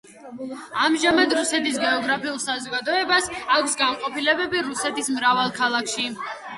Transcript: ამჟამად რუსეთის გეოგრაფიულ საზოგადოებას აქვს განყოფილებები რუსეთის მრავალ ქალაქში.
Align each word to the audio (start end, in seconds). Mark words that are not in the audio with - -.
ამჟამად 0.85 1.35
რუსეთის 1.39 1.77
გეოგრაფიულ 1.83 2.41
საზოგადოებას 2.47 3.31
აქვს 3.59 3.79
განყოფილებები 3.85 4.67
რუსეთის 4.73 5.17
მრავალ 5.21 5.59
ქალაქში. 5.65 6.13